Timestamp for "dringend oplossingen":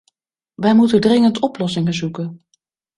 1.01-1.93